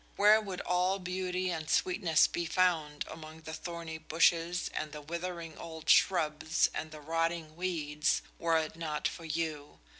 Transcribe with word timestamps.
Where 0.15 0.41
would 0.41 0.61
all 0.61 0.97
beauty 0.97 1.51
and 1.51 1.69
sweetness 1.69 2.25
be 2.25 2.47
found 2.47 3.05
among 3.07 3.41
the 3.41 3.53
thorny 3.53 3.99
bushes 3.99 4.67
and 4.73 4.91
the 4.93 4.99
withering 5.01 5.55
old 5.59 5.87
shrubs 5.87 6.71
and 6.73 6.89
the 6.89 6.99
rotting 6.99 7.55
weeds, 7.55 8.23
were 8.39 8.57
it 8.57 8.75
not 8.75 9.07
for 9.07 9.25
you? 9.25 9.77